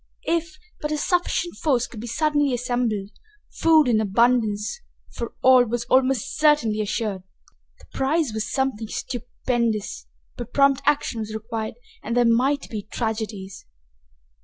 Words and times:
If 0.25 0.57
but 0.81 0.91
a 0.91 0.97
sufficient 0.97 1.57
force 1.57 1.85
could 1.85 1.99
be 1.99 2.07
suddenly 2.07 2.55
assembled, 2.55 3.11
food 3.51 3.87
in 3.87 4.01
abundance 4.01 4.79
for 5.11 5.35
all 5.43 5.63
was 5.65 5.83
almost 5.91 6.39
certainly 6.39 6.81
assured. 6.81 7.21
The 7.77 7.85
prize 7.93 8.33
was 8.33 8.51
something 8.51 8.87
stupendous, 8.87 10.07
but 10.37 10.53
prompt 10.53 10.81
action 10.87 11.19
was 11.19 11.35
required, 11.35 11.75
and 12.01 12.17
there 12.17 12.25
might 12.25 12.67
be 12.71 12.81
tragedies. 12.81 13.67